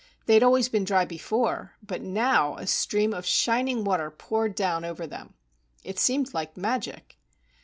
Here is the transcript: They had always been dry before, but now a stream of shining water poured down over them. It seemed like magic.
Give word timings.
They 0.25 0.33
had 0.33 0.41
always 0.41 0.67
been 0.67 0.83
dry 0.83 1.05
before, 1.05 1.75
but 1.85 2.01
now 2.01 2.55
a 2.57 2.65
stream 2.65 3.13
of 3.13 3.23
shining 3.23 3.83
water 3.83 4.09
poured 4.09 4.55
down 4.55 4.83
over 4.83 5.05
them. 5.05 5.35
It 5.83 5.99
seemed 5.99 6.33
like 6.33 6.57
magic. 6.57 7.19